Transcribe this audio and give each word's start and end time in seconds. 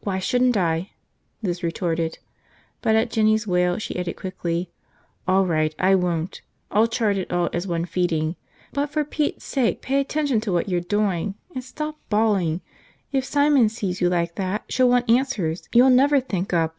"Why 0.00 0.18
shouldn't 0.18 0.58
I?" 0.58 0.90
Lizette 1.42 1.62
retorted, 1.62 2.18
but 2.82 2.94
at 2.94 3.10
Jinny's 3.10 3.46
wail 3.46 3.78
she 3.78 3.98
added 3.98 4.12
quickly, 4.14 4.68
"All 5.26 5.46
right, 5.46 5.74
I 5.78 5.94
won't. 5.94 6.42
I'll 6.70 6.86
chart 6.86 7.16
it 7.16 7.32
all 7.32 7.48
as 7.54 7.66
one 7.66 7.86
feeding. 7.86 8.36
But 8.74 8.90
for 8.90 9.04
Pete's 9.04 9.46
sake 9.46 9.80
pay 9.80 10.00
attention 10.00 10.42
to 10.42 10.52
what 10.52 10.68
you're 10.68 10.82
doing! 10.82 11.34
And 11.54 11.64
stop 11.64 11.96
bawling! 12.10 12.60
If 13.10 13.24
Simon 13.24 13.70
sees 13.70 14.02
you 14.02 14.10
like 14.10 14.34
that 14.34 14.64
she'll 14.68 14.90
want 14.90 15.08
answers 15.08 15.66
you'll 15.72 15.88
never 15.88 16.20
think 16.20 16.52
up!" 16.52 16.76